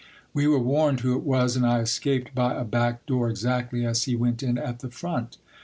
We 0.33 0.47
were 0.47 0.57
warned 0.57 1.01
who 1.01 1.15
it 1.15 1.21
was, 1.21 1.55
and 1.55 1.63
I 1.63 1.77
escaped 1.79 2.33
by 2.33 2.55
a 2.55 2.63
back 2.63 3.05
door 3.05 3.29
exactly 3.29 3.85
as 3.85 4.05
he 4.05 4.15
went 4.15 4.41
in 4.41 4.57
at 4.57 4.79
the 4.79 4.89
front. 4.89 5.37